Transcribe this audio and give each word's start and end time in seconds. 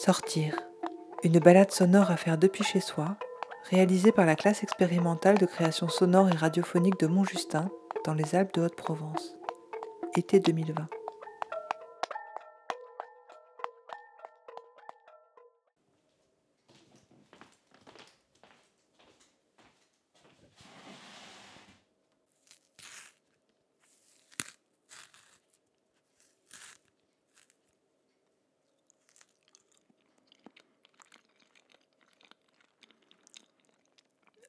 Sortir. 0.00 0.54
Une 1.24 1.40
balade 1.40 1.72
sonore 1.72 2.12
à 2.12 2.16
faire 2.16 2.38
depuis 2.38 2.62
chez 2.62 2.78
soi, 2.78 3.16
réalisée 3.68 4.12
par 4.12 4.26
la 4.26 4.36
classe 4.36 4.62
expérimentale 4.62 5.38
de 5.38 5.44
création 5.44 5.88
sonore 5.88 6.28
et 6.28 6.36
radiophonique 6.36 7.00
de 7.00 7.08
Montjustin, 7.08 7.68
dans 8.04 8.14
les 8.14 8.36
Alpes 8.36 8.54
de 8.54 8.62
Haute-Provence. 8.62 9.36
Été 10.14 10.38
2020. 10.38 10.86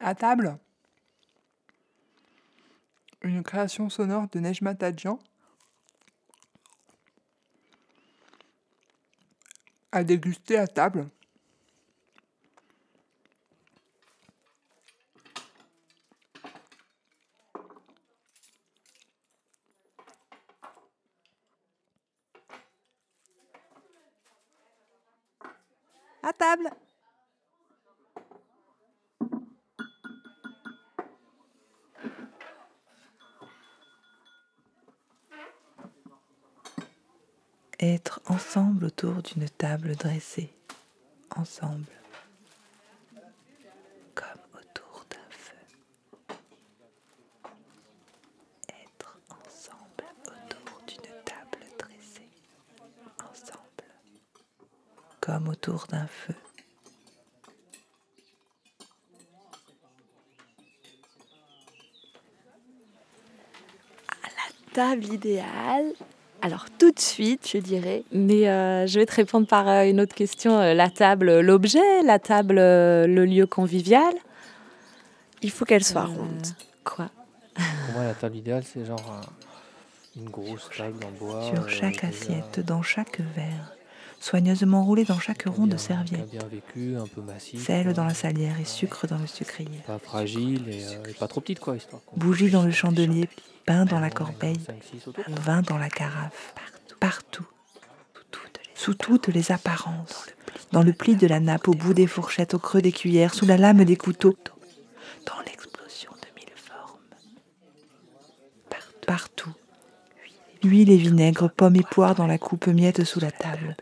À 0.09 0.15
table, 0.15 0.57
une 3.21 3.43
création 3.43 3.91
sonore 3.91 4.27
de 4.29 4.39
Nejma 4.39 4.73
Tadjian. 4.73 5.19
À 9.91 10.03
déguster 10.03 10.57
à 10.57 10.65
table. 10.65 11.07
À 26.23 26.33
table 26.33 26.71
Être 37.91 38.21
ensemble 38.27 38.85
autour 38.85 39.23
d'une 39.23 39.49
table 39.49 39.95
dressée, 39.95 40.53
ensemble, 41.35 41.87
comme 44.13 44.43
autour 44.53 45.05
d'un 45.09 45.31
feu. 45.31 45.55
Être 48.67 49.19
ensemble 49.31 50.05
autour 50.27 50.81
d'une 50.85 51.23
table 51.25 51.65
dressée, 51.79 52.29
ensemble, 53.27 53.89
comme 55.19 55.47
autour 55.47 55.87
d'un 55.87 56.05
feu. 56.05 56.35
table 64.73 65.05
idéale. 65.05 65.95
Alors 66.41 66.65
tout 66.77 66.91
de 66.91 66.99
suite, 66.99 67.49
je 67.51 67.57
dirais, 67.57 68.03
mais 68.13 68.47
euh, 68.49 68.87
je 68.87 68.99
vais 68.99 69.05
te 69.05 69.13
répondre 69.15 69.45
par 69.45 69.67
euh, 69.67 69.83
une 69.83 69.99
autre 69.99 70.15
question. 70.15 70.57
Euh, 70.59 70.73
La 70.73 70.89
table, 70.89 71.41
l'objet, 71.41 72.01
la 72.05 72.17
table, 72.19 72.57
euh, 72.59 73.07
le 73.07 73.25
lieu 73.25 73.45
convivial. 73.45 74.13
Il 75.41 75.51
faut 75.51 75.65
qu'elle 75.65 75.83
soit 75.83 76.03
Euh, 76.03 76.05
ronde. 76.05 76.47
Quoi? 76.85 77.09
Pour 77.55 77.93
moi, 77.95 78.03
la 78.05 78.13
table 78.13 78.37
idéale, 78.37 78.63
c'est 78.63 78.85
genre 78.85 79.03
un- 79.11 80.21
une 80.21 80.29
grosse 80.29 80.69
table 80.75 81.03
en 81.05 81.11
bois. 81.11 81.41
Sur 81.53 81.69
chaque 81.69 82.03
assiette, 82.05 82.61
dans 82.61 82.81
chaque 82.81 83.19
verre, 83.19 83.73
soigneusement 84.19 84.83
roulée 84.83 85.05
dans 85.05 85.19
chaque 85.19 85.43
rond 85.43 85.67
de 85.67 85.77
serviette. 85.77 86.29
bien 86.29 86.45
vécu, 86.51 86.95
un 86.97 87.07
peu 87.07 87.21
massif. 87.21 87.65
Sel 87.65 87.85
quoi. 87.85 87.93
dans 87.93 88.05
la 88.05 88.13
salière 88.13 88.59
et 88.59 88.65
sucre 88.65 89.07
dans 89.07 89.17
le 89.17 89.27
sucrier. 89.27 89.81
Pas 89.87 89.99
fragile 89.99 90.67
et, 90.69 90.83
euh, 90.83 91.09
et 91.09 91.13
pas 91.13 91.27
trop 91.27 91.41
petite, 91.41 91.59
quoi, 91.59 91.75
histoire. 91.75 92.01
Bougie 92.15 92.49
dans 92.49 92.63
le 92.63 92.71
chandelier, 92.71 93.29
pain 93.65 93.85
dans 93.85 93.99
la 93.99 94.09
corbeille, 94.09 94.59
vin 95.27 95.61
dans 95.61 95.77
la 95.77 95.89
carafe, 95.89 96.53
partout, 96.99 97.47
sous 98.79 98.93
toutes 98.93 99.27
les 99.27 99.51
apparences, 99.51 100.27
dans 100.71 100.83
le 100.83 100.93
pli 100.93 101.17
de 101.17 101.27
la 101.27 101.41
nappe, 101.41 101.67
au 101.67 101.73
bout 101.73 101.93
des 101.93 102.07
fourchettes, 102.07 102.53
au 102.53 102.59
creux 102.59 102.81
des 102.81 102.93
cuillères, 102.93 103.33
sous 103.33 103.45
la 103.45 103.57
lame 103.57 103.83
des 103.83 103.97
couteaux, 103.97 104.37
dans 105.25 105.41
l'explosion 105.45 106.11
de 106.13 106.39
mille 106.39 106.53
formes, 106.55 107.01
partout, 109.05 109.53
huile 110.63 110.91
et 110.91 110.97
vinaigre, 110.97 111.49
pommes 111.49 111.75
et 111.75 111.83
poires 111.83 112.15
dans 112.15 112.25
la 112.25 112.37
coupe, 112.37 112.67
miettes 112.67 113.03
sous 113.03 113.19
la 113.19 113.31
table, 113.31 113.75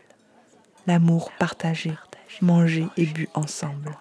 l'amour 0.88 1.30
partagé, 1.38 1.92
mangé 2.40 2.86
et 2.96 3.04
bu 3.04 3.28
ensemble. 3.34 3.96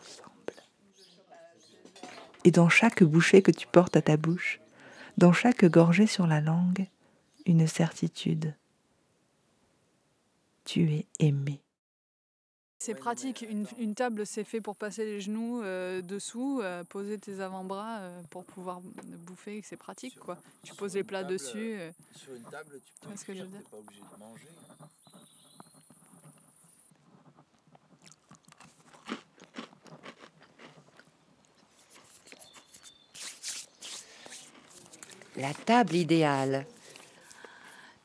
Et 2.46 2.52
dans 2.52 2.70
chaque 2.70 3.04
bouchée 3.04 3.42
que 3.42 3.52
tu 3.52 3.68
portes 3.68 3.98
à 3.98 4.02
ta 4.02 4.16
bouche, 4.16 4.62
dans 5.18 5.34
chaque 5.34 5.66
gorgée 5.66 6.08
sur 6.08 6.28
la 6.28 6.40
langue, 6.40 6.88
une 7.46 7.68
certitude. 7.68 8.56
Tu 10.64 10.90
es 10.94 11.06
aimé. 11.20 11.60
C'est 12.80 12.96
pratique. 12.96 13.42
Une, 13.50 13.66
une 13.80 13.94
table, 13.96 14.26
c'est 14.26 14.44
fait 14.46 14.62
pour 14.62 14.78
passer 14.78 15.04
les 15.04 15.20
genoux 15.20 15.62
euh, 15.62 16.02
dessous, 16.02 16.62
euh, 16.62 16.84
poser 16.86 17.18
tes 17.18 17.42
avant-bras 17.42 18.00
euh, 18.00 18.22
pour 18.30 18.46
pouvoir 18.46 18.80
bouffer. 19.26 19.62
C'est 19.66 19.76
pratique, 19.78 20.18
quoi. 20.20 20.38
Tu 20.64 20.74
poses 20.76 20.94
les 20.96 21.04
plats 21.04 21.24
dessus. 21.26 21.76
euh. 21.80 21.92
Sur 22.16 22.34
une 22.36 22.44
table, 22.44 22.80
tu 22.86 22.94
peux 23.02 23.08
vois 23.08 23.18
ce 23.18 23.26
que 23.26 23.34
je 23.34 23.40
veux 23.40 23.48
cuire, 23.48 23.60
dire? 23.60 23.66
t'es 23.66 23.72
pas 23.72 23.78
obligé 23.78 24.02
de 24.02 24.20
manger. 24.20 24.48
La 35.38 35.54
table 35.54 35.96
idéale. 35.96 36.66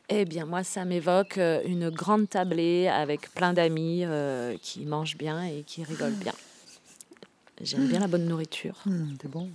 Eh 0.09 0.27
bien, 0.27 0.45
moi, 0.45 0.63
ça 0.63 0.85
m'évoque 0.85 1.39
euh, 1.39 1.63
une 1.65 1.89
grande 1.89 2.29
tablée 2.29 2.89
avec 2.89 3.33
plein 3.33 3.55
d'amis 3.55 4.03
euh, 4.05 4.59
qui 4.61 4.85
mangent 4.85 5.17
bien 5.17 5.43
et 5.45 5.63
qui 5.63 5.83
rigolent 5.85 6.13
bien. 6.13 6.35
J'aime 7.63 7.87
bien 7.87 8.01
la 8.01 8.09
bonne 8.09 8.27
nourriture. 8.27 8.77
c'est 9.21 9.31
bon. 9.31 9.49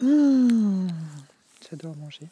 Mmh, 0.00 0.88
J'adore 1.70 1.96
manger. 1.96 2.26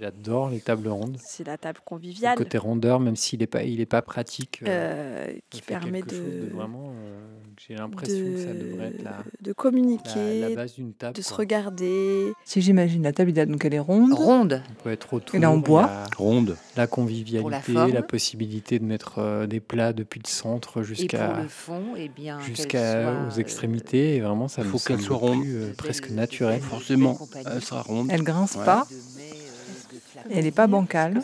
J'adore 0.00 0.48
les 0.48 0.60
tables 0.60 0.88
rondes. 0.88 1.18
C'est 1.22 1.46
la 1.46 1.58
table 1.58 1.78
Le 1.84 1.88
conviviale 1.88 2.34
côté 2.38 2.56
rondeur, 2.56 3.00
même 3.00 3.16
s'il 3.16 3.40
n'est 3.40 3.46
pas, 3.46 3.64
il 3.64 3.80
est 3.82 3.86
pas 3.86 4.00
pratique. 4.00 4.60
euh, 4.62 5.26
euh, 5.28 5.32
qui 5.50 5.60
permet 5.60 6.00
de, 6.00 6.48
vraiment. 6.54 6.92
euh, 7.04 7.20
J'ai 7.58 7.74
l'impression 7.74 8.16
que 8.24 8.38
ça 8.38 8.52
devrait 8.54 8.86
être 8.86 9.02
la, 9.02 9.18
de 9.42 9.52
communiquer, 9.52 10.40
la 10.40 10.54
base 10.56 10.74
d'une 10.76 10.94
table. 10.94 11.14
de 11.16 11.20
se 11.22 11.34
regarder. 11.34 12.32
Si 12.46 12.62
j'imagine 12.62 13.02
la 13.02 13.12
table 13.12 13.32
donc 13.34 13.62
elle 13.64 13.74
est 13.74 13.78
ronde. 13.78 14.14
Ronde. 14.14 14.62
On 14.70 14.82
peut 14.82 14.90
être 14.90 15.12
autour. 15.12 15.36
Elle 15.36 15.42
est 15.42 15.46
en 15.46 15.58
bois. 15.58 15.90
Ronde. 16.16 16.56
La 16.76 16.86
convivialité, 16.86 17.72
la 17.92 18.02
possibilité 18.02 18.78
de 18.78 18.84
mettre 18.84 19.18
euh, 19.18 19.46
des 19.46 19.60
plats 19.60 19.92
depuis 19.92 20.20
le 20.24 20.28
centre 20.30 20.82
jusqu'à 20.82 21.42
le 21.42 21.48
fond, 21.48 21.82
eh 21.96 22.08
bien, 22.08 22.38
qu'elle 22.38 22.46
jusqu'à 22.46 23.02
soit, 23.02 23.12
aux 23.28 23.36
euh, 23.38 23.40
extrémités. 23.40 24.16
Et 24.16 24.20
vraiment, 24.20 24.48
ça 24.48 24.64
faut 24.64 24.78
qu'elle 24.78 25.00
soit 25.02 25.16
ronde. 25.18 25.44
euh, 25.46 25.72
presque 25.76 26.04
belles- 26.08 26.16
naturel. 26.16 26.54
de 26.56 26.60
belles 26.60 26.68
Forcément, 26.70 27.18
elle 27.44 27.60
sera 27.62 27.82
ronde. 27.82 28.08
Elle 28.10 28.22
grince 28.22 28.56
Ouais. 28.56 28.64
pas. 28.64 28.86
De 28.90 28.94
mets, 29.18 29.30
euh, 29.32 29.94
de 29.94 29.98
flacons 30.00 30.19
Elle 30.30 30.44
n'est 30.44 30.50
pas 30.50 30.66
bancale. 30.66 31.22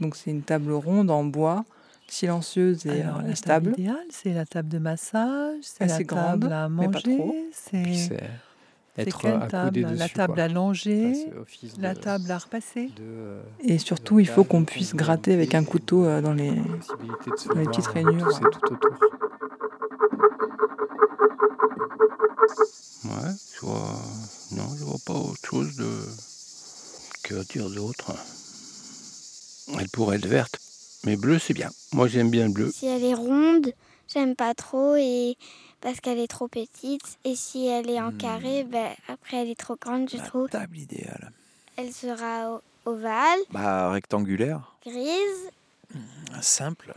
Donc 0.00 0.16
c'est 0.16 0.30
une 0.30 0.42
table 0.42 0.72
ronde 0.72 1.10
en 1.10 1.24
bois, 1.24 1.64
silencieuse 2.06 2.86
et 2.86 3.02
Alors, 3.02 3.18
euh, 3.18 3.28
la 3.28 3.34
stable. 3.34 3.70
table 3.72 3.80
idéale, 3.80 4.06
c'est 4.10 4.32
la 4.32 4.46
table 4.46 4.68
de 4.68 4.78
massage, 4.78 5.60
c'est 5.62 5.86
la 5.86 5.98
table 5.98 6.06
grande, 6.06 6.44
à 6.52 6.68
manger, 6.68 7.50
c'est 7.52 8.18
être 8.98 9.48
table? 9.48 9.82
Dessus. 9.82 9.96
La 9.96 10.08
table 10.08 10.34
quoi. 10.34 10.42
à 10.42 11.40
office 11.40 11.74
la 11.78 11.94
table 11.94 12.30
à 12.30 12.38
repasser. 12.38 12.86
de, 12.86 13.02
euh, 13.02 13.42
Et 13.60 13.78
surtout, 13.78 14.18
il 14.18 14.26
faut 14.26 14.44
qu'on 14.44 14.64
puisse 14.64 14.94
gratter 14.94 15.32
avec 15.32 15.54
un 15.54 15.64
couteau 15.64 16.04
euh, 16.04 16.20
dans 16.20 16.34
les. 16.34 16.52
petites 17.24 17.88
euh, 17.88 17.92
rainures. 17.92 18.26
pousser 18.26 18.40
tout 18.52 18.72
autour. 18.72 18.90
Ouais, 23.04 23.30
je 23.54 23.60
vois... 23.66 24.02
Non, 24.52 24.64
je 24.76 24.84
vois 24.84 24.98
pas 25.06 25.14
autre 25.14 25.38
chose 25.44 25.76
de... 25.76 25.88
Que 27.28 27.42
dire 27.52 27.68
d'autre 27.68 28.12
Elle 29.78 29.88
pourrait 29.90 30.16
être 30.16 30.26
verte. 30.26 30.58
Mais 31.04 31.16
bleu, 31.16 31.38
c'est 31.38 31.52
bien. 31.52 31.68
Moi, 31.92 32.08
j'aime 32.08 32.30
bien 32.30 32.46
le 32.46 32.52
bleu. 32.54 32.72
Si 32.74 32.86
elle 32.86 33.04
est 33.04 33.12
ronde, 33.12 33.70
j'aime 34.12 34.34
pas 34.34 34.54
trop 34.54 34.96
et 34.96 35.36
parce 35.82 36.00
qu'elle 36.00 36.18
est 36.18 36.26
trop 36.28 36.48
petite. 36.48 37.18
Et 37.24 37.36
si 37.36 37.66
elle 37.66 37.90
est 37.90 38.00
en 38.00 38.12
carré, 38.12 38.64
ben, 38.64 38.88
après 39.08 39.36
elle 39.42 39.50
est 39.50 39.58
trop 39.60 39.76
grande, 39.76 40.08
je 40.10 40.16
La 40.16 40.22
trouve. 40.24 40.48
table 40.48 40.78
idéale. 40.78 41.30
Elle 41.76 41.92
sera 41.92 42.62
ovale, 42.86 43.38
Bah, 43.50 43.90
rectangulaire, 43.90 44.74
grise 44.84 45.50
simple, 46.40 46.94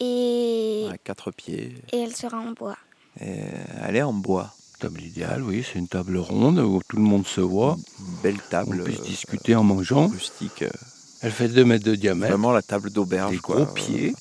et, 0.00 0.88
à 0.92 0.98
quatre 0.98 1.30
pieds. 1.30 1.76
et 1.92 2.00
elle 2.00 2.14
sera 2.16 2.38
en 2.38 2.50
bois. 2.50 2.76
Et 3.20 3.38
elle 3.86 3.94
est 3.96 4.02
en 4.02 4.12
bois. 4.12 4.52
Table 4.82 5.02
idéale, 5.02 5.42
oui, 5.44 5.64
c'est 5.64 5.78
une 5.78 5.86
table 5.86 6.16
ronde 6.18 6.58
où 6.58 6.80
tout 6.88 6.96
le 6.96 7.02
monde 7.04 7.24
se 7.24 7.40
voit. 7.40 7.76
Belle 8.20 8.34
On 8.48 8.50
table. 8.50 8.82
puisse 8.82 8.98
euh, 8.98 9.04
discuter 9.04 9.54
en 9.54 9.62
mangeant. 9.62 10.08
rustique. 10.08 10.64
Elle 11.20 11.30
fait 11.30 11.46
2 11.46 11.64
mètres 11.64 11.84
de 11.84 11.94
diamètre. 11.94 12.32
Vraiment 12.32 12.50
la 12.50 12.62
table 12.62 12.90
d'auberge, 12.90 13.30
des 13.30 13.38
quoi. 13.38 13.56
gros 13.62 13.66
pieds. 13.66 14.12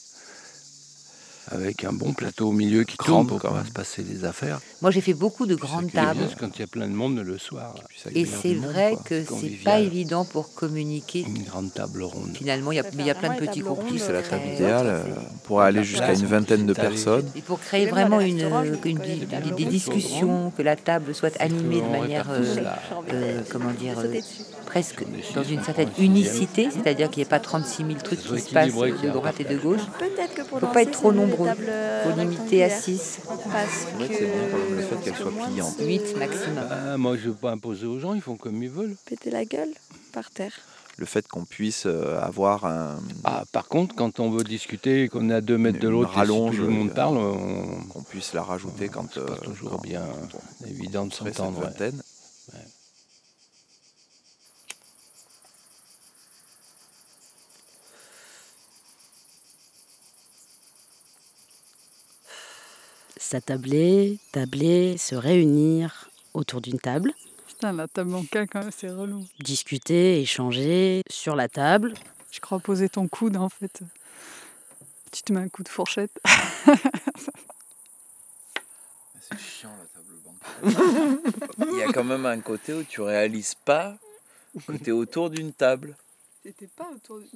Avec 1.49 1.83
un 1.83 1.91
bon 1.91 2.13
plateau 2.13 2.49
au 2.49 2.51
milieu 2.51 2.83
qui 2.83 2.97
tourne 2.97 3.27
pour 3.27 3.39
quand 3.39 3.47
pouvoir 3.47 3.63
même. 3.63 3.67
se 3.69 3.73
passer 3.73 4.03
les 4.03 4.25
affaires. 4.25 4.59
Moi, 4.81 4.91
j'ai 4.91 5.01
fait 5.01 5.13
beaucoup 5.13 5.45
de 5.45 5.55
grandes 5.55 5.91
tables. 5.91 6.19
c'est 6.29 6.37
quand 6.37 6.55
il 6.57 6.61
y 6.61 6.63
a 6.63 6.67
plein 6.67 6.87
de 6.87 6.93
monde 6.93 7.19
le 7.19 7.37
soir. 7.37 7.75
Et 8.13 8.25
c'est 8.25 8.53
monde, 8.55 8.65
vrai 8.71 8.91
quoi. 8.93 9.03
que 9.05 9.23
c'est 9.23 9.63
pas 9.63 9.79
évident 9.79 10.23
pour 10.25 10.53
communiquer. 10.53 11.21
Une 11.27 11.43
grande 11.43 11.73
table 11.73 12.03
ronde. 12.03 12.35
Finalement, 12.35 12.71
il 12.71 12.75
y 12.75 12.79
a, 12.79 12.83
mais 12.93 13.03
il 13.03 13.07
y 13.07 13.11
a 13.11 13.15
plein 13.15 13.33
de 13.33 13.39
petits 13.39 13.61
groupes. 13.61 13.81
C'est 13.97 14.13
la 14.13 14.21
table 14.21 14.43
idéale 14.53 14.85
euh, 14.87 15.03
pour 15.43 15.61
aller 15.61 15.83
jusqu'à 15.83 16.13
une 16.13 16.25
vingtaine 16.25 16.65
de 16.65 16.73
personnes. 16.73 17.29
Et 17.35 17.41
pour 17.41 17.59
créer 17.59 17.85
vraiment 17.87 18.19
une, 18.21 18.37
des, 18.37 19.51
des 19.51 19.51
des 19.55 19.65
discussions, 19.65 20.51
que 20.55 20.61
la 20.61 20.75
table 20.75 21.13
soit 21.13 21.35
animée 21.39 21.81
de 21.81 21.87
manière, 21.87 22.29
euh, 22.29 22.43
euh, 23.13 23.41
comment 23.51 23.71
dire, 23.71 23.97
euh, 23.99 24.19
presque 24.65 25.03
dans 25.35 25.43
une 25.43 25.63
certaine 25.63 25.89
unicité, 25.97 26.69
c'est-à-dire 26.71 27.09
qu'il 27.09 27.21
n'y 27.21 27.27
ait 27.27 27.29
pas 27.29 27.39
36 27.39 27.85
000 27.85 27.99
trucs 28.03 28.19
qui 28.21 28.39
se 28.39 28.53
passent 28.53 28.73
de 28.73 29.09
droite 29.09 29.39
et 29.39 29.43
de 29.43 29.57
gauche. 29.57 29.81
Que 30.35 30.43
pour 30.43 30.59
Faut 30.59 30.67
pas 30.67 30.83
être 30.83 30.91
trop 30.91 31.11
nombreux. 31.11 31.30
Euh, 31.39 32.03
Faut 32.03 32.19
limiter 32.19 32.63
à 32.63 32.67
rectangulaires. 32.67 32.81
6, 32.81 33.19
Parce 33.51 33.85
vrai 33.95 34.07
que 34.07 34.13
que 34.13 34.19
c'est 34.19 34.25
bien 34.25 34.75
le 34.75 34.81
fait 34.81 34.95
qu'elle 35.03 35.15
soit 35.15 35.31
pliante. 35.31 35.75
8 35.79 36.17
maximum. 36.17 36.63
Ah, 36.69 36.97
moi, 36.97 37.15
je 37.17 37.23
ne 37.27 37.31
veux 37.31 37.37
pas 37.37 37.51
imposer 37.51 37.85
aux 37.87 37.99
gens, 37.99 38.13
ils 38.13 38.21
font 38.21 38.35
comme 38.37 38.61
ils 38.61 38.69
veulent. 38.69 38.95
Péter 39.05 39.29
la 39.31 39.45
gueule 39.45 39.71
par 40.11 40.29
terre. 40.31 40.53
Le 40.97 41.05
fait 41.05 41.27
qu'on 41.27 41.45
puisse 41.45 41.85
euh, 41.87 42.19
avoir 42.21 42.65
un, 42.65 42.99
Ah, 43.23 43.43
par 43.51 43.67
contre, 43.67 43.95
quand 43.95 44.19
on 44.19 44.29
veut 44.29 44.43
discuter, 44.43 45.07
qu'on 45.07 45.29
est 45.29 45.33
à 45.33 45.41
2 45.41 45.57
mètres 45.57 45.79
de 45.79 45.87
l'autre, 45.87 46.09
et 46.11 46.13
si 46.13 46.19
rallonge, 46.19 46.55
tout 46.57 46.61
le 46.61 46.67
monde 46.69 46.89
euh, 46.89 46.93
parle, 46.93 47.17
on... 47.17 47.81
qu'on 47.89 48.03
puisse 48.03 48.33
la 48.33 48.43
rajouter 48.43 48.89
quand, 48.89 49.07
c'est 49.13 49.25
pas 49.25 49.31
euh, 49.31 49.35
toujours 49.37 49.71
quand- 49.71 49.81
bien 49.81 50.01
quand 50.31 50.39
on 50.63 50.67
évident 50.67 51.05
de 51.05 51.13
s'entendre. 51.13 51.61
ouais. 51.61 51.91
S'attabler, 63.35 64.19
tabler, 64.33 64.97
se 64.97 65.15
réunir 65.15 66.09
autour 66.33 66.59
d'une 66.59 66.79
table, 66.81 67.13
Putain, 67.47 67.71
la 67.71 67.87
table 67.87 68.11
bancale, 68.11 68.45
quand 68.49 68.59
même, 68.59 68.71
c'est 68.77 68.89
relou. 68.89 69.25
discuter, 69.39 70.19
échanger 70.19 71.01
sur 71.09 71.37
la 71.37 71.47
table. 71.47 71.93
Je 72.29 72.41
crois 72.41 72.59
poser 72.59 72.89
ton 72.89 73.07
coude, 73.07 73.37
en 73.37 73.47
fait. 73.47 73.79
Tu 75.13 75.23
te 75.23 75.31
mets 75.31 75.39
un 75.39 75.47
coup 75.47 75.63
de 75.63 75.69
fourchette. 75.69 76.11
C'est 79.21 79.39
chiant 79.39 79.71
la 79.79 79.85
table 79.85 80.15
bancale. 80.25 81.71
Il 81.71 81.77
y 81.79 81.83
a 81.83 81.93
quand 81.93 82.03
même 82.03 82.25
un 82.25 82.41
côté 82.41 82.73
où 82.73 82.83
tu 82.83 82.99
réalises 82.99 83.55
pas 83.63 83.95
que 84.67 84.73
tu 84.73 84.89
es 84.89 84.91
autour 84.91 85.29
d'une 85.29 85.53
table. 85.53 85.95
T'étais 86.43 86.67
pas 86.67 86.89
autour 86.93 87.19
du... 87.19 87.27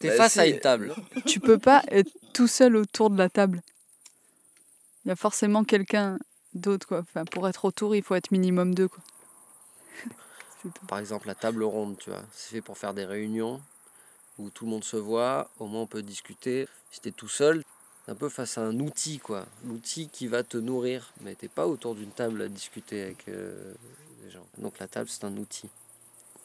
T'es 0.00 0.08
Bah, 0.08 0.16
face 0.16 0.36
à 0.36 0.44
si. 0.44 0.50
une 0.50 0.60
table. 0.60 0.94
Tu 1.24 1.40
peux 1.40 1.58
pas 1.58 1.82
être 1.88 2.10
tout 2.34 2.46
seul 2.48 2.76
autour 2.76 3.08
de 3.08 3.16
la 3.16 3.30
table. 3.30 3.62
Il 5.04 5.08
y 5.08 5.12
a 5.12 5.16
forcément 5.16 5.64
quelqu'un 5.64 6.18
d'autre, 6.54 6.86
quoi. 6.86 7.00
Enfin, 7.00 7.24
pour 7.24 7.48
être 7.48 7.64
autour, 7.64 7.94
il 7.94 8.02
faut 8.02 8.14
être 8.14 8.30
minimum 8.30 8.74
deux, 8.74 8.88
quoi. 8.88 9.02
Par 10.88 10.98
exemple, 10.98 11.26
la 11.26 11.34
table 11.34 11.62
ronde, 11.62 11.98
tu 11.98 12.10
vois, 12.10 12.22
c'est 12.32 12.56
fait 12.56 12.62
pour 12.62 12.78
faire 12.78 12.94
des 12.94 13.04
réunions 13.04 13.60
où 14.38 14.50
tout 14.50 14.64
le 14.64 14.70
monde 14.70 14.84
se 14.84 14.96
voit, 14.96 15.50
au 15.58 15.66
moins 15.66 15.82
on 15.82 15.86
peut 15.86 16.02
discuter. 16.02 16.66
Si 16.90 17.00
t'es 17.00 17.10
tout 17.10 17.28
seul, 17.28 17.62
t'es 18.04 18.12
un 18.12 18.14
peu 18.14 18.28
face 18.28 18.58
à 18.58 18.62
un 18.62 18.78
outil, 18.80 19.18
quoi. 19.18 19.46
L'outil 19.64 20.08
qui 20.08 20.26
va 20.26 20.42
te 20.42 20.56
nourrir, 20.56 21.12
mais 21.20 21.34
t'es 21.34 21.48
pas 21.48 21.66
autour 21.66 21.94
d'une 21.94 22.10
table 22.10 22.42
à 22.42 22.48
discuter 22.48 23.02
avec 23.02 23.28
euh, 23.28 23.74
des 24.22 24.30
gens. 24.30 24.46
Donc 24.58 24.78
la 24.78 24.88
table, 24.88 25.08
c'est 25.08 25.24
un 25.24 25.36
outil. 25.36 25.68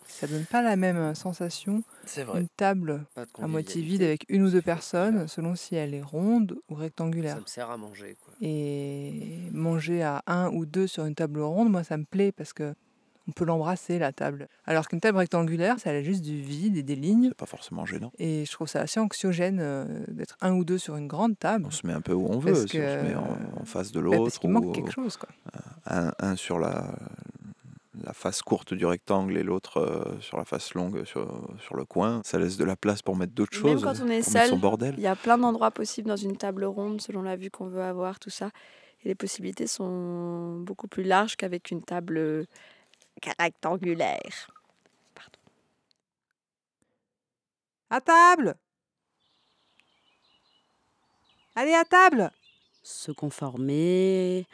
Ça 0.08 0.28
donne 0.28 0.46
pas 0.46 0.62
la 0.62 0.76
même 0.76 0.98
euh, 0.98 1.14
sensation. 1.14 1.84
C'est 2.06 2.24
vrai. 2.24 2.42
Une 2.42 2.50
table 2.50 3.06
à 3.16 3.48
moitié 3.48 3.82
vide 3.82 4.02
avec 4.02 4.26
une 4.28 4.44
ou 4.44 4.50
deux 4.50 4.62
personnes, 4.62 5.28
selon 5.28 5.56
si 5.56 5.76
elle 5.76 5.94
est 5.94 6.02
ronde 6.02 6.58
ou 6.68 6.76
rectangulaire. 6.76 7.36
Ça 7.36 7.42
me 7.42 7.48
sert 7.48 7.70
à 7.70 7.78
manger, 7.78 8.18
quoi. 8.26 8.29
Et 8.42 9.12
manger 9.52 10.02
à 10.04 10.24
un 10.28 10.50
ou 10.50 10.66
deux 10.66 10.88
sur 10.88 11.06
une 11.06 11.16
table 11.16 11.42
ronde, 11.42 11.70
moi, 11.70 11.84
ça 11.84 11.98
me 11.98 12.06
plaît 12.06 12.32
parce 12.32 12.54
que 12.54 12.74
on 13.28 13.32
peut 13.32 13.46
l'embrasser, 13.46 14.00
la 14.00 14.12
table. 14.12 14.48
Alors 14.66 14.88
qu'une 14.88 15.00
table 15.00 15.20
rectangulaire, 15.20 15.80
ça 15.80 15.92
a 15.92 16.02
juste 16.02 16.24
du 16.24 16.42
vide 16.42 16.78
et 16.78 16.82
des 16.84 16.96
lignes. 16.96 17.28
C'est 17.30 17.36
pas 17.38 17.46
forcément 17.46 17.86
gênant. 17.86 18.12
Et 18.18 18.44
je 18.46 18.52
trouve 18.52 18.68
ça 18.68 18.82
assez 18.82 19.00
anxiogène 19.00 19.60
euh, 19.62 19.86
d'être 20.08 20.36
un 20.42 20.54
ou 20.56 20.66
deux 20.66 20.80
sur 20.80 20.96
une 20.96 21.08
grande 21.08 21.38
table. 21.38 21.66
On 21.68 21.72
se 21.72 21.86
met 21.86 21.94
un 21.94 22.02
peu 22.02 22.14
où 22.14 22.26
on 22.28 22.40
veut, 22.40 22.56
si 22.56 22.64
on 22.64 22.82
se 22.82 23.04
met 23.08 23.16
en, 23.16 23.66
face 23.66 23.92
de 23.92 24.00
Bah, 24.00 24.06
l'autre. 24.06 24.24
parce 24.24 24.40
qu'il 24.40 24.50
manque 24.50 24.74
quelque 24.74 24.92
chose, 24.92 25.16
quoi. 25.18 25.30
Un, 25.86 26.12
un 26.18 26.36
sur 26.36 26.58
la, 26.58 26.96
la 28.04 28.14
face 28.14 28.42
courte 28.42 28.74
du 28.74 28.86
rectangle 28.86 29.38
et 29.38 29.44
l'autre 29.44 29.78
euh, 29.78 30.20
sur 30.22 30.38
la 30.38 30.46
face 30.46 30.74
longue 30.74 31.04
sur, 31.06 31.28
sur 31.60 31.76
le 31.76 31.86
coin. 31.86 32.22
Ça 32.24 32.38
laisse 32.40 32.58
de 32.58 32.64
la 32.66 32.76
place 32.76 33.02
pour 33.02 33.16
mettre 33.16 33.34
d'autres 33.34 33.62
Même 33.64 33.74
choses. 33.80 33.84
quand 33.84 34.04
on 34.06 34.10
est 34.10 34.22
seul, 34.22 34.58
bordel. 34.60 34.96
il 34.98 35.04
y 35.04 35.08
a 35.08 35.16
plein 35.16 35.38
d'endroits 35.38 35.72
possibles 35.72 36.08
dans 36.08 36.16
une 36.16 36.38
table 36.38 36.66
ronde 36.66 37.02
selon 37.02 37.22
la 37.22 37.36
vue 37.36 37.50
qu'on 37.52 37.68
veut 37.68 37.82
avoir, 37.84 38.20
tout 38.20 38.30
ça. 38.30 38.50
Et 39.04 39.08
les 39.10 39.16
possibilités 39.16 39.68
sont 39.68 40.60
beaucoup 40.60 40.88
plus 40.88 41.04
larges 41.04 41.36
qu'avec 41.38 41.72
une 41.72 41.82
table 41.84 42.18
euh, 42.18 42.46
rectangulaire. 43.40 44.50
À 47.90 48.02
table 48.02 48.56
Allez, 51.56 51.74
à 51.74 51.84
table 51.84 52.32
Se 52.84 53.12
conformer, 53.12 54.46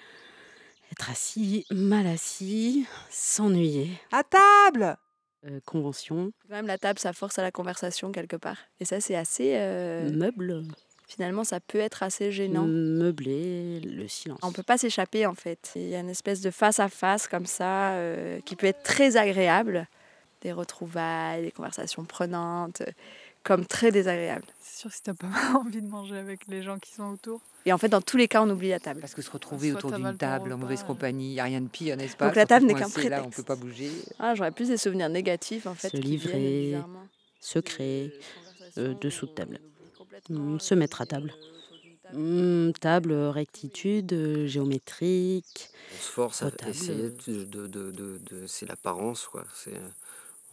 être 0.98 1.10
assis, 1.10 1.66
mal 1.72 2.08
assis, 2.08 2.86
s'ennuyer. 3.10 3.90
À 4.12 4.24
table 4.24 4.98
Euh, 5.46 5.60
convention, 5.66 6.32
Quand 6.48 6.56
même, 6.56 6.66
la 6.68 6.78
table, 6.80 6.98
ça 7.00 7.14
force 7.14 7.38
à 7.38 7.44
la 7.44 7.52
conversation 7.52 8.12
quelque 8.12 8.36
part. 8.36 8.58
Et 8.80 8.86
ça, 8.86 9.00
c'est 9.00 9.16
assez. 9.16 9.54
euh, 9.56 10.10
meuble, 10.12 10.64
Finalement, 11.08 11.44
ça 11.44 11.60
peut 11.60 11.78
être 11.80 12.02
assez 12.02 12.32
gênant. 12.32 12.66
meubler, 12.66 13.80
le 13.82 14.08
silence. 14.08 14.40
On 14.42 14.52
peut 14.52 14.64
pas 14.64 14.80
s'échapper 14.80 15.28
en 15.28 15.36
fait. 15.36 15.72
Il 15.76 15.88
y 15.90 15.96
a 15.96 16.00
une 16.00 16.10
espèce 16.10 16.42
de 16.42 16.50
face 16.50 16.80
à 16.80 16.90
face 16.90 17.28
comme 17.28 17.46
ça 17.46 17.92
euh, 17.92 18.40
qui 18.44 18.56
peut 18.56 18.66
être 18.66 18.82
très 18.82 19.16
agréable. 19.18 19.88
Des 20.42 20.52
retrouvailles, 20.52 21.44
des 21.44 21.52
conversations 21.52 22.06
prenantes, 22.06 22.82
euh, 22.82 22.92
comme 23.46 23.66
très 23.66 23.92
désagréable. 23.92 24.44
C'est 24.62 24.80
sûr 24.82 24.92
si 24.92 25.02
t'as 25.04 25.14
pas 25.14 25.28
envie 25.58 25.82
de 25.82 25.88
manger 25.88 26.18
avec 26.18 26.48
les 26.48 26.62
gens 26.64 26.78
qui 26.80 26.92
sont 26.92 27.04
autour. 27.14 27.40
Et 27.66 27.72
en 27.72 27.78
fait, 27.78 27.88
dans 27.88 28.02
tous 28.02 28.18
les 28.18 28.28
cas, 28.28 28.42
on 28.44 28.50
oublie 28.50 28.70
la 28.70 28.80
table. 28.82 29.00
Parce 29.00 29.14
que 29.16 29.22
se 29.22 29.32
retrouver 29.32 29.70
Soit 29.72 29.78
autour 29.78 29.92
d'une 29.94 30.18
table 30.18 30.52
en 30.52 30.58
mauvaise 30.58 30.82
euh. 30.82 30.86
compagnie, 30.86 31.30
il 31.30 31.34
n'y 31.36 31.40
a 31.40 31.46
rien 31.46 31.62
de 31.62 31.68
pire, 31.70 31.96
n'est-ce 31.96 32.18
pas 32.18 32.26
Donc 32.28 32.36
la 32.36 32.44
Se 32.44 32.48
table 32.48 32.66
n'est 32.66 32.74
qu'un 32.74 32.82
coincer, 32.82 33.08
Là, 33.10 33.18
on 33.20 33.30
prétexte. 33.30 33.38
peut 33.40 33.44
pas 33.46 33.56
bouger. 33.56 33.90
Ah, 34.20 34.36
j'aurais 34.36 34.52
plus 34.52 34.68
des 34.68 34.78
souvenirs 34.78 35.10
négatifs 35.10 35.66
en 35.66 35.74
fait. 35.76 35.90
Se 35.90 35.98
livrer, 35.98 36.66
bizarrement. 36.66 37.08
secret, 37.40 38.12
euh, 38.78 38.94
dessous 39.00 39.28
de 39.28 39.32
table. 39.32 39.60
Complètement, 39.98 40.40
Mm, 40.56 40.60
se 40.60 40.76
mettre 40.76 41.02
à 41.02 41.06
table. 41.06 41.34
Table, 42.82 43.14
rectitude, 43.14 44.14
euh, 44.14 44.48
géométrique. 44.48 45.70
On 45.94 46.02
se 46.04 46.12
force 46.12 46.44
à 46.44 46.52
essayer 46.70 47.10
de, 47.10 47.44
de, 47.46 47.68
de, 47.68 47.92
de- 47.92 48.18
de- 48.20 48.48
c'est 48.48 48.68
l'apparence 48.68 49.26
quoi. 49.26 49.44
C'est 49.56 49.74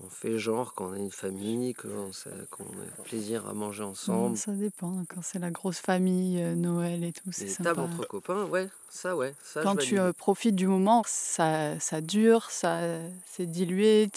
on 0.04 0.08
fait 0.08 0.38
genre 0.38 0.74
qu'on 0.74 0.92
a 0.92 0.98
une 0.98 1.10
famille, 1.10 1.74
qu'on 1.74 2.10
qu'on 2.50 2.64
a 2.64 3.02
plaisir 3.04 3.46
à 3.46 3.52
manger 3.54 3.84
ensemble. 3.84 4.36
Ça 4.36 4.52
dépend. 4.52 5.04
Quand 5.08 5.22
c'est 5.22 5.38
la 5.38 5.50
grosse 5.50 5.78
famille, 5.78 6.40
euh, 6.42 6.54
Noël 6.54 7.04
et 7.04 7.12
tout, 7.12 7.30
c'est 7.32 7.44
Les 7.44 7.50
sympa. 7.50 7.70
tables 7.70 7.80
entre 7.80 8.06
copains, 8.06 8.44
ouais, 8.46 8.68
ça 8.90 9.16
ouais, 9.16 9.34
ça 9.44 9.62
Quand 9.62 9.76
tu 9.76 9.98
euh, 9.98 10.12
profites 10.12 10.56
du 10.56 10.66
moment, 10.66 11.02
ça, 11.06 11.78
ça 11.80 12.00
dure, 12.00 12.50
ça 12.50 12.80
c'est 13.26 13.46
dilué. 13.46 14.10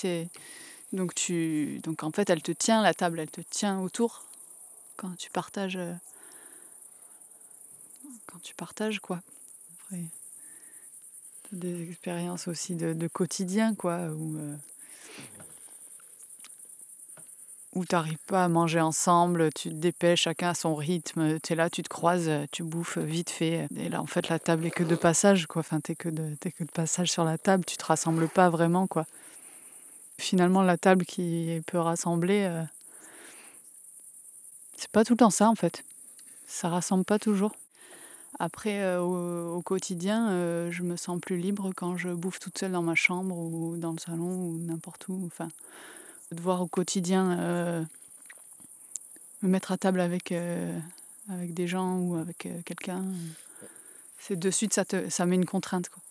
Donc, 0.94 1.14
tu, 1.14 1.80
donc 1.84 2.04
en 2.04 2.12
fait, 2.12 2.30
elle 2.30 2.42
te 2.42 2.52
tient, 2.52 2.82
la 2.82 2.94
table, 2.94 3.20
elle 3.20 3.32
te 3.32 3.42
tient 3.42 3.80
autour. 3.82 4.24
Quand 4.98 5.16
tu 5.18 5.30
partages. 5.30 5.76
euh, 5.76 5.94
Quand 8.28 8.40
tu 8.42 8.56
partages, 8.56 9.00
quoi. 9.00 9.22
Après, 9.82 10.04
des 11.52 11.90
expériences 11.90 12.48
aussi 12.48 12.76
de, 12.76 12.94
de 12.94 13.08
quotidien, 13.08 13.76
quoi. 13.76 14.08
Où, 14.10 14.38
euh, 14.38 14.56
où 17.76 17.86
t'arrives 17.86 18.18
pas 18.28 18.46
à 18.46 18.48
manger 18.48 18.80
ensemble, 18.80 19.50
tu 19.54 19.70
te 19.70 19.76
dépêches, 19.76 20.22
chacun 20.22 20.50
à 20.50 20.54
son 20.54 20.76
rythme, 20.76 21.40
tu 21.42 21.54
es 21.54 21.56
là, 21.56 21.70
tu 21.70 21.84
te 21.84 21.90
croises, 21.90 22.32
tu 22.52 22.64
bouffes 22.64 22.98
vite 22.98 23.30
fait. 23.30 23.68
Et 23.76 23.90
là, 23.90 24.02
en 24.02 24.06
fait, 24.06 24.30
la 24.30 24.40
table 24.40 24.66
est 24.66 24.72
que 24.72 24.84
de 24.84 24.96
passage, 24.96 25.46
quoi. 25.46 25.60
Enfin, 25.60 25.82
t'es 25.82 25.94
que 25.94 26.08
de, 26.10 26.36
que 26.42 26.64
de 26.64 26.72
passage 26.72 27.12
sur 27.12 27.26
la 27.26 27.38
table, 27.38 27.66
tu 27.66 27.76
te 27.76 27.86
rassembles 27.86 28.30
pas 28.30 28.50
vraiment, 28.50 28.88
quoi. 28.88 29.06
Finalement, 30.18 30.64
la 30.64 30.78
table 30.78 31.06
qui 31.06 31.62
peut 31.68 31.78
rassembler, 31.78 32.46
euh, 32.50 32.64
c'est 34.78 34.92
pas 34.92 35.04
tout 35.04 35.14
le 35.14 35.18
temps 35.18 35.30
ça, 35.30 35.50
en 35.50 35.56
fait. 35.56 35.84
Ça 36.48 36.70
rassemble 36.70 37.04
pas 37.04 37.20
toujours. 37.20 37.52
Après, 38.40 38.82
euh, 38.82 39.02
au, 39.02 39.58
au 39.58 39.62
quotidien, 39.62 40.30
euh, 40.30 40.72
je 40.72 40.84
me 40.84 40.96
sens 40.96 41.20
plus 41.20 41.38
libre 41.38 41.72
quand 41.76 41.98
je 41.98 42.10
bouffe 42.10 42.40
toute 42.40 42.58
seule 42.58 42.72
dans 42.72 42.82
ma 42.82 42.96
chambre 42.96 43.38
ou 43.38 43.76
dans 43.78 43.92
le 43.92 44.00
salon 44.00 44.48
ou 44.48 44.58
n'importe 44.58 45.08
où. 45.10 45.22
Enfin, 45.26 45.50
de 46.32 46.42
voir 46.42 46.62
au 46.62 46.68
quotidien 46.68 47.40
euh, 47.40 47.84
me 49.42 49.50
mettre 49.50 49.72
à 49.72 49.78
table 49.78 50.00
avec, 50.00 50.32
euh, 50.32 50.78
avec 51.30 51.54
des 51.54 51.68
gens 51.68 51.98
ou 52.00 52.16
avec 52.16 52.46
euh, 52.46 52.62
quelqu'un, 52.66 53.04
c'est 54.20 54.38
de 54.38 54.52
suite, 54.52 54.74
ça, 54.74 54.86
te, 54.86 55.10
ça 55.10 55.26
met 55.26 55.36
une 55.36 55.46
contrainte. 55.46 55.90
Quoi. 55.90 56.02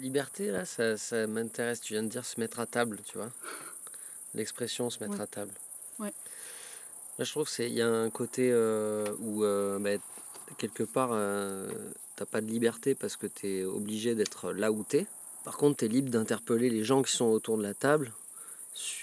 Liberté 0.00 0.50
là, 0.50 0.64
ça, 0.64 0.96
ça 0.96 1.26
m'intéresse. 1.26 1.80
Tu 1.80 1.94
viens 1.94 2.02
de 2.02 2.08
dire 2.08 2.24
se 2.24 2.38
mettre 2.40 2.60
à 2.60 2.66
table, 2.66 3.00
tu 3.04 3.18
vois. 3.18 3.30
L'expression 4.34 4.90
se 4.90 4.98
mettre 5.00 5.14
Ouais. 5.16 5.20
à 5.22 5.26
table. 5.26 5.52
Ouais. 5.98 6.12
Là, 7.18 7.24
je 7.24 7.30
trouve 7.30 7.48
qu'il 7.48 7.72
y 7.72 7.80
a 7.80 7.88
un 7.88 8.10
côté 8.10 8.52
où, 9.20 9.40
bah, 9.80 9.90
quelque 10.58 10.82
part, 10.82 11.10
t'as 12.16 12.26
pas 12.26 12.40
de 12.40 12.46
liberté 12.46 12.94
parce 12.94 13.16
que 13.16 13.26
tu 13.26 13.48
es 13.48 13.64
obligé 13.64 14.14
d'être 14.14 14.52
là 14.52 14.70
où 14.72 14.84
tu 14.86 14.98
es. 14.98 15.06
Par 15.44 15.56
contre, 15.56 15.78
tu 15.78 15.84
es 15.86 15.88
libre 15.88 16.10
d'interpeller 16.10 16.68
les 16.68 16.84
gens 16.84 17.02
qui 17.02 17.12
sont 17.16 17.26
autour 17.26 17.56
de 17.56 17.62
la 17.62 17.72
table. 17.72 18.12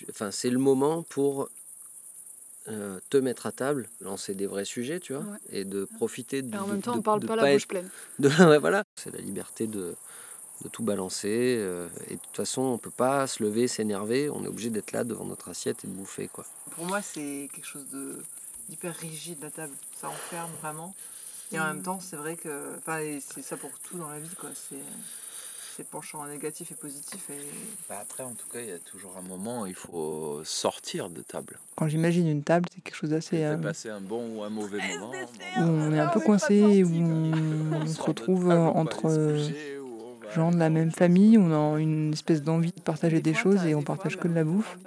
Enfin, 0.10 0.32
c'est 0.32 0.50
le 0.50 0.60
moment 0.60 1.04
pour 1.04 1.50
euh, 2.70 3.00
te 3.10 3.18
mettre 3.18 3.46
à 3.46 3.52
table, 3.52 3.90
lancer 4.00 4.36
des 4.36 4.48
vrais 4.48 4.64
sujets, 4.66 5.00
tu 5.00 5.14
vois, 5.14 5.24
Ouais. 5.24 5.38
et 5.52 5.66
de 5.66 5.84
profiter 5.84 6.42
de. 6.42 6.56
Et 6.56 6.58
en 6.58 6.66
de- 6.68 6.72
même 6.74 6.82
temps, 6.82 6.94
de- 6.94 7.00
on 7.00 7.02
parle 7.02 7.20
de 7.20 7.28
pas 7.28 7.36
la 7.36 7.52
bouche 7.54 7.64
être- 7.64 7.68
pleine. 7.68 7.90
ouais, 8.50 8.58
voilà. 8.60 8.84
C'est 8.96 9.12
la 9.14 9.20
liberté 9.20 9.68
de, 9.68 9.96
de 10.64 10.70
tout 10.70 10.84
balancer. 10.84 11.56
euh, 11.60 11.90
et 12.08 12.16
de 12.16 12.20
toute 12.22 12.36
façon, 12.38 12.62
on 12.62 12.78
peut 12.78 12.90
pas 12.90 13.28
se 13.28 13.44
lever, 13.44 13.68
s'énerver. 13.68 14.30
On 14.30 14.44
est 14.46 14.48
obligé 14.48 14.70
d'être 14.70 14.94
là 14.94 15.04
devant 15.04 15.26
notre 15.26 15.50
assiette 15.50 15.84
et 15.84 15.88
de 15.88 15.94
bouffer, 15.94 16.30
quoi. 16.30 16.46
Pour 16.72 16.86
moi, 16.86 17.02
c'est 17.02 17.50
quelque 17.54 17.68
chose 17.68 17.86
de 17.92 18.18
d'hyper 18.70 18.96
rigide 18.96 19.40
la 19.42 19.52
table. 19.52 19.74
Ça 20.00 20.08
enferme 20.08 20.52
vraiment. 20.62 20.96
Et 21.52 21.60
en 21.60 21.66
même 21.66 21.82
temps, 21.84 22.00
c'est 22.00 22.16
vrai 22.16 22.38
que. 22.38 22.78
Enfin, 22.78 23.00
c'est 23.34 23.42
ça 23.44 23.58
pour 23.58 23.72
tout 23.80 23.98
dans 23.98 24.10
la 24.10 24.20
vie, 24.20 24.34
quoi. 24.40 24.50
C'est. 24.56 24.78
C'est 25.76 25.88
penchant 25.88 26.24
négatif 26.28 26.72
et 26.72 26.76
positif. 26.76 27.30
Et... 27.32 27.40
Bah 27.90 27.98
après, 28.02 28.22
en 28.22 28.34
tout 28.34 28.48
cas, 28.52 28.60
il 28.60 28.70
y 28.70 28.72
a 28.72 28.78
toujours 28.78 29.18
un 29.18 29.28
moment 29.28 29.62
où 29.64 29.66
il 29.66 29.74
faut 29.74 30.42
sortir 30.44 31.10
de 31.10 31.22
table. 31.22 31.58
Quand 31.76 31.88
j'imagine 31.88 32.28
une 32.28 32.44
table, 32.44 32.68
c'est 32.72 32.82
quelque 32.82 32.96
chose 32.96 33.10
d'assez. 33.10 33.44
Euh, 33.44 33.58
passer 33.58 33.90
un 33.90 34.02
bon 34.02 34.38
ou 34.38 34.44
un 34.44 34.50
mauvais 34.50 34.78
moment. 35.00 35.12
où 35.58 35.62
on 35.62 35.92
est 35.92 36.00
un 36.00 36.10
peu 36.10 36.20
coincé, 36.20 36.84
où 36.84 36.90
on 36.94 37.88
se 37.88 38.02
retrouve 38.02 38.52
euh, 38.52 38.58
entre 38.60 39.08
euh, 39.08 39.50
gens 40.36 40.52
de 40.52 40.58
la 40.58 40.70
même 40.70 40.92
famille, 40.92 41.40
on 41.40 41.52
a 41.52 41.80
une 41.80 42.14
espèce 42.14 42.44
d'envie 42.44 42.72
de 42.72 42.82
partager 42.82 43.20
des 43.20 43.34
choses 43.34 43.66
et 43.66 43.74
on 43.74 43.82
partage 43.82 44.18
que 44.18 44.28
de 44.28 44.36
la 44.36 44.44
bouffe. 44.44 44.78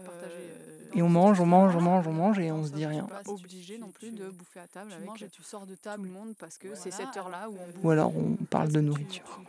Et 0.94 1.02
on 1.02 1.08
mange, 1.08 1.40
on 1.40 1.46
mange, 1.46 1.74
on 1.76 1.80
mange, 1.80 2.06
on 2.06 2.12
mange 2.12 2.38
et 2.38 2.50
on 2.52 2.64
se 2.64 2.70
dit 2.70 2.86
rien. 2.86 3.04
pas 3.04 3.20
obligé 3.30 3.78
non 3.78 3.88
plus 3.88 4.10
de 4.10 4.28
bouffer 4.30 4.60
à 4.60 4.66
table 4.66 4.92
et 5.20 5.28
tu 5.28 5.42
sors 5.42 5.66
de 5.66 5.74
table 5.74 6.08
monde 6.08 6.34
parce 6.38 6.58
que 6.58 6.68
c'est 6.74 6.90
cette 6.90 7.16
heure-là 7.16 7.48
où 7.48 7.54
on 7.54 7.66
bouffe. 7.66 7.84
Ou 7.84 7.90
alors 7.90 8.12
on 8.16 8.36
parle 8.44 8.68
de 8.72 8.80
nourriture. 8.80 9.40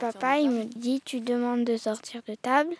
Papa, 0.00 0.38
il 0.38 0.50
me 0.50 0.64
dit 0.64 1.00
tu 1.04 1.20
demandes 1.20 1.64
de 1.64 1.76
sortir 1.76 2.22
de 2.28 2.34
table. 2.34 2.74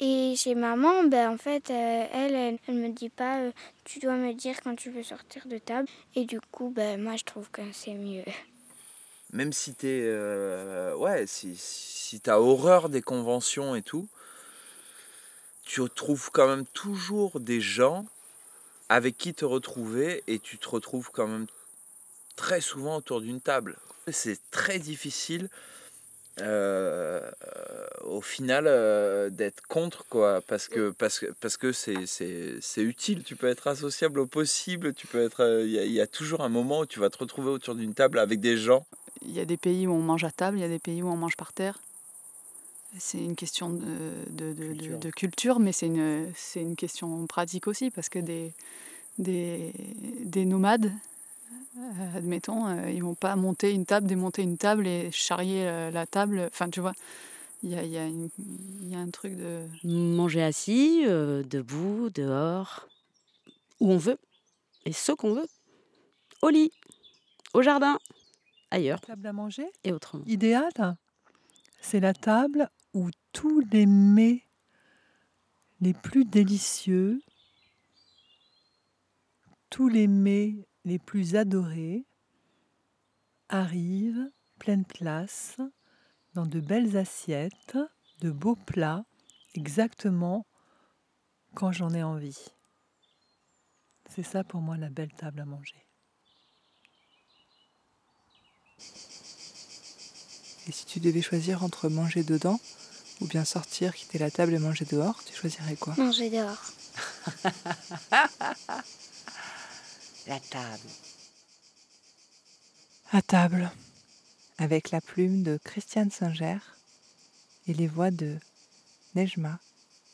Et 0.00 0.34
chez 0.36 0.54
maman, 0.54 1.04
ben, 1.04 1.30
en 1.30 1.36
fait, 1.36 1.70
euh, 1.70 2.06
elle, 2.12 2.34
elle, 2.34 2.58
elle 2.66 2.74
me 2.74 2.88
dit 2.88 3.10
pas 3.10 3.40
euh, 3.40 3.52
tu 3.84 3.98
dois 3.98 4.16
me 4.16 4.32
dire 4.32 4.56
quand 4.62 4.74
tu 4.74 4.90
veux 4.90 5.02
sortir 5.02 5.46
de 5.46 5.58
table. 5.58 5.86
Et 6.14 6.24
du 6.24 6.40
coup, 6.40 6.72
ben, 6.74 7.00
moi, 7.02 7.16
je 7.16 7.24
trouve 7.24 7.50
que 7.50 7.60
c'est 7.72 7.94
mieux. 7.94 8.24
Même 9.32 9.52
si 9.52 9.74
t'es. 9.74 10.00
euh, 10.02 10.96
ouais, 10.96 11.26
si, 11.26 11.54
si 11.56 12.20
t'as 12.20 12.38
horreur 12.38 12.88
des 12.88 13.02
conventions 13.02 13.74
et 13.76 13.82
tout, 13.82 14.08
tu 15.70 15.88
trouves 15.88 16.30
quand 16.32 16.48
même 16.48 16.66
toujours 16.66 17.38
des 17.38 17.60
gens 17.60 18.04
avec 18.88 19.16
qui 19.16 19.34
te 19.34 19.44
retrouver 19.44 20.24
et 20.26 20.40
tu 20.40 20.58
te 20.58 20.68
retrouves 20.68 21.10
quand 21.12 21.28
même 21.28 21.46
très 22.34 22.60
souvent 22.60 22.96
autour 22.96 23.20
d'une 23.20 23.40
table. 23.40 23.76
C'est 24.10 24.40
très 24.50 24.80
difficile 24.80 25.48
euh, 26.40 27.30
au 28.02 28.20
final 28.20 28.64
euh, 28.66 29.30
d'être 29.30 29.62
contre 29.68 30.04
quoi 30.06 30.40
parce 30.40 30.66
que 30.66 30.90
parce 30.90 31.20
que 31.20 31.26
parce 31.40 31.56
que 31.56 31.70
c'est 31.70 32.82
utile 32.82 33.22
tu 33.24 33.36
peux 33.36 33.48
être 33.48 33.66
associable 33.66 34.20
au 34.20 34.26
possible 34.26 34.94
tu 34.94 35.06
peux 35.06 35.22
être 35.22 35.42
euh, 35.42 35.66
il 35.66 35.92
y 35.92 36.00
a 36.00 36.06
toujours 36.06 36.40
un 36.40 36.48
moment 36.48 36.80
où 36.80 36.86
tu 36.86 36.98
vas 36.98 37.10
te 37.10 37.18
retrouver 37.18 37.50
autour 37.50 37.74
d'une 37.74 37.94
table 37.94 38.18
avec 38.18 38.40
des 38.40 38.56
gens 38.56 38.86
Il 39.22 39.32
y 39.32 39.40
a 39.40 39.44
des 39.44 39.58
pays 39.58 39.86
où 39.86 39.92
on 39.92 40.00
mange 40.00 40.24
à 40.24 40.30
table, 40.30 40.56
il 40.58 40.62
y 40.62 40.64
a 40.64 40.68
des 40.68 40.78
pays 40.78 41.02
où 41.02 41.08
on 41.08 41.16
mange 41.16 41.36
par 41.36 41.52
terre. 41.52 41.78
C'est 42.98 43.18
une 43.18 43.36
question 43.36 43.70
de, 43.70 43.84
de, 44.30 44.52
de- 44.52 44.72
de- 44.74 44.96
de 44.96 45.10
culture, 45.10 45.60
mais 45.60 45.72
c'est 45.72 45.86
une, 45.86 46.32
c'est 46.34 46.60
une 46.60 46.76
question 46.76 47.26
pratique 47.26 47.66
aussi, 47.68 47.90
parce 47.90 48.08
que 48.08 48.18
des, 48.18 48.52
des, 49.18 49.72
des 50.24 50.44
nomades, 50.44 50.92
euh, 51.78 52.16
admettons, 52.16 52.66
euh, 52.66 52.90
ils 52.90 53.02
vont 53.02 53.14
pas 53.14 53.36
monter 53.36 53.72
une 53.72 53.86
table, 53.86 54.06
démonter 54.08 54.42
une 54.42 54.58
table 54.58 54.86
et 54.88 55.10
charrier 55.12 55.68
euh, 55.68 55.90
la 55.92 56.06
table. 56.06 56.48
Enfin, 56.52 56.68
tu 56.68 56.80
vois, 56.80 56.94
il 57.62 57.70
y 57.70 57.76
a, 57.76 57.84
il 57.84 57.92
y, 57.92 57.98
a 57.98 58.08
y 58.08 58.94
a 58.94 58.98
un 58.98 59.10
truc 59.10 59.36
de... 59.36 59.60
Manger 59.84 60.42
assis, 60.42 61.04
euh, 61.06 61.44
debout, 61.44 62.10
dehors, 62.10 62.88
où 63.78 63.92
on 63.92 63.98
veut, 63.98 64.18
et 64.84 64.92
ce 64.92 65.12
qu'on 65.12 65.34
veut. 65.34 65.46
Au 66.42 66.48
lit, 66.48 66.72
au 67.54 67.62
jardin, 67.62 67.98
ailleurs. 68.72 69.00
Table 69.00 69.26
à 69.26 69.32
manger. 69.32 69.66
Et 69.84 69.92
autrement. 69.92 70.24
idéal, 70.26 70.72
c'est 71.80 72.00
la 72.00 72.14
table 72.14 72.68
où 72.94 73.10
tous 73.32 73.60
les 73.72 73.86
mets 73.86 74.44
les 75.80 75.94
plus 75.94 76.24
délicieux, 76.24 77.22
tous 79.70 79.88
les 79.88 80.08
mets 80.08 80.56
les 80.84 80.98
plus 80.98 81.36
adorés 81.36 82.04
arrivent 83.48 84.30
pleine 84.58 84.84
place 84.84 85.60
dans 86.34 86.46
de 86.46 86.60
belles 86.60 86.96
assiettes, 86.96 87.78
de 88.20 88.30
beaux 88.30 88.56
plats, 88.56 89.04
exactement 89.54 90.46
quand 91.54 91.72
j'en 91.72 91.90
ai 91.94 92.02
envie. 92.02 92.46
C'est 94.08 94.22
ça 94.22 94.44
pour 94.44 94.60
moi 94.60 94.76
la 94.76 94.90
belle 94.90 95.12
table 95.12 95.40
à 95.40 95.44
manger. 95.44 95.86
Et 100.68 100.72
si 100.72 100.84
tu 100.86 101.00
devais 101.00 101.22
choisir 101.22 101.64
entre 101.64 101.88
manger 101.88 102.22
dedans 102.22 102.60
ou 103.20 103.26
bien 103.26 103.44
sortir, 103.44 103.94
quitter 103.94 104.18
la 104.18 104.30
table 104.30 104.54
et 104.54 104.58
manger 104.58 104.84
dehors, 104.84 105.22
tu 105.24 105.34
choisirais 105.34 105.76
quoi? 105.76 105.94
Manger 105.96 106.30
dehors. 106.30 106.72
La 110.26 110.38
table. 110.38 110.88
À 113.12 113.22
table, 113.22 113.70
avec 114.58 114.90
la 114.90 115.00
plume 115.00 115.42
de 115.42 115.58
Christiane 115.64 116.10
Singer 116.10 116.58
et 117.66 117.74
les 117.74 117.88
voix 117.88 118.10
de 118.10 118.38
Nejma, 119.14 119.58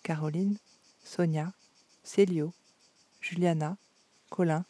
Caroline, 0.03 0.57
Sonia, 1.05 1.53
Célio, 2.03 2.55
Juliana, 3.21 3.76
Colin, 4.31 4.65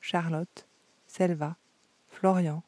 Charlotte, 0.00 0.66
Selva, 1.06 1.56
Florian, 2.10 2.62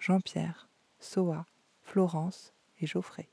Jean-Pierre, 0.00 0.68
Soa, 0.98 1.46
Florence 1.86 2.52
et 2.80 2.86
Geoffrey. 2.86 3.30